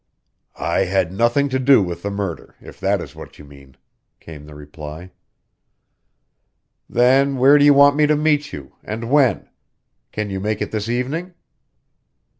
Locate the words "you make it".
10.31-10.71